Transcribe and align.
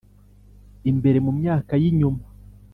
imbere 0.91 1.17
mu 1.25 1.31
myaka 1.39 1.71
yinyuma 1.81 2.23